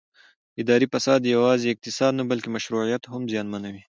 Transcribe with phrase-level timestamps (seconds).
[0.61, 3.79] اداري فساد یوازې اقتصاد نه بلکې مشروعیت هم زیانمنوي